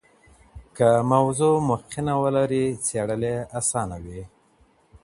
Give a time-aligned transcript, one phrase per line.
[0.75, 4.23] که موضوع مخینه ولري څېړل یې اسانه وي.